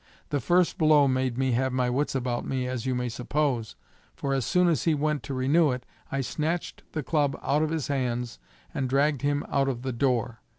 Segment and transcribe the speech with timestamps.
[0.29, 3.75] The first blow made me have my wits about me as you may suppose,
[4.15, 7.69] for as soon as he went to renew it, I snatched the club out of
[7.69, 8.39] his hands
[8.73, 10.39] and dragged him out of the door.